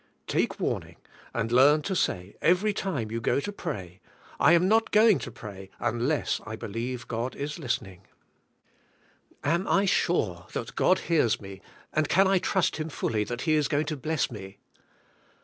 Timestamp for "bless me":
13.95-14.57